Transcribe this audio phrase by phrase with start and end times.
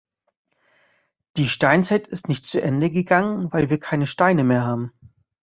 [1.37, 4.91] Die Steinzeit ist nicht zu Ende gegangen, weil wir keine Steine mehr haben.